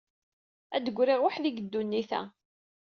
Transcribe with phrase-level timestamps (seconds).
[0.75, 2.21] Ad d-griɣ weḥd-i deg ddunit-a.